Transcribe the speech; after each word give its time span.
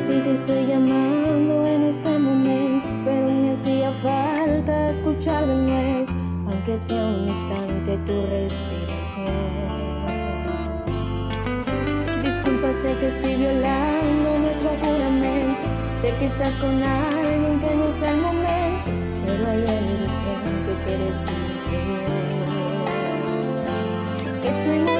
así 0.00 0.18
te 0.22 0.32
estoy 0.32 0.66
llamando 0.66 1.66
en 1.66 1.82
este 1.82 2.18
momento, 2.18 2.88
pero 3.04 3.28
me 3.28 3.50
hacía 3.50 3.92
falta 3.92 4.88
escuchar 4.88 5.46
de 5.46 5.54
nuevo, 5.54 6.06
aunque 6.48 6.78
sea 6.78 7.04
un 7.04 7.28
instante 7.28 7.98
tu 8.06 8.12
respiración. 8.30 9.36
Disculpa, 12.22 12.72
sé 12.72 12.96
que 12.98 13.06
estoy 13.08 13.34
violando 13.36 14.38
nuestro 14.38 14.70
juramento, 14.80 15.66
sé 15.94 16.14
que 16.18 16.24
estás 16.24 16.56
con 16.56 16.82
alguien 16.82 17.60
que 17.60 17.74
no 17.74 17.84
es 17.84 18.00
el 18.00 18.16
momento, 18.22 18.90
pero 19.26 19.48
hay 19.48 19.66
algo 19.66 19.92
diferente 20.06 20.72
que 20.84 20.92
decirte 21.04 21.78
que 24.40 24.48
estoy 24.48 24.78
muy 24.78 24.99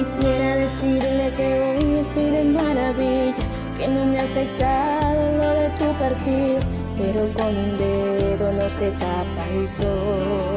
Quisiera 0.00 0.56
decirle 0.56 1.30
que 1.36 1.60
hoy 1.60 1.98
estoy 1.98 2.30
de 2.30 2.44
maravilla, 2.44 3.34
que 3.76 3.86
no 3.86 4.06
me 4.06 4.18
ha 4.18 4.24
afectado 4.24 5.30
lo 5.36 5.50
de 5.60 5.68
tu 5.78 5.92
partir, 5.98 6.56
pero 6.96 7.30
con 7.34 7.54
un 7.54 7.76
dedo 7.76 8.50
no 8.50 8.70
se 8.70 8.92
tapa 8.92 9.44
el 9.52 9.68
sol. 9.68 10.56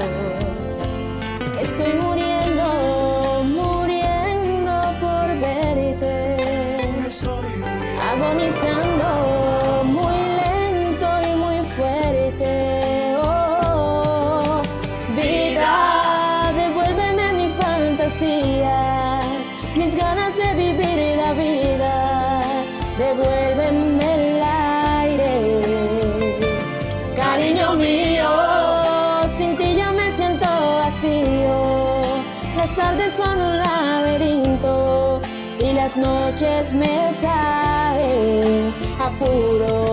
Que 1.54 1.62
estoy 1.62 1.94
muriendo, 2.06 3.44
muriendo 3.60 4.74
por 5.02 5.28
verte, 5.42 6.78
agonizando 8.14 9.84
muy 9.84 10.20
lento 10.40 11.08
y 11.30 11.36
muy 11.36 11.60
fuerte. 11.76 13.14
Oh, 13.22 14.62
vida, 15.18 16.54
devuélveme 16.56 17.34
mi 17.34 17.48
fantasía, 17.62 18.63
mis 19.76 19.96
ganas 19.96 20.36
de 20.36 20.54
vivir 20.56 21.18
la 21.18 21.34
vida, 21.34 22.44
devuélveme 22.98 24.06
el 24.16 24.44
aire. 24.44 25.34
Cariño 27.16 27.74
mío, 27.76 28.30
sin 29.38 29.58
ti 29.58 29.76
yo 29.78 29.92
me 29.94 30.12
siento 30.12 30.46
vacío. 30.46 32.02
Las 32.56 32.76
tardes 32.76 33.14
son 33.14 33.42
un 33.42 33.58
laberinto 33.58 35.22
y 35.60 35.74
las 35.74 35.98
noches 35.98 36.74
me 36.74 37.12
saben 37.14 38.74
a 39.00 39.10
puro 39.20 39.93